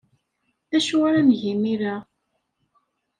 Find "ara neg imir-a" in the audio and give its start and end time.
1.07-1.95